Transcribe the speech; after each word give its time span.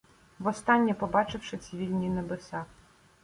Востаннє 0.39 0.93
побачивши 0.93 1.57
ці 1.57 1.77
вільні 1.77 2.09
небеса. 2.09 2.65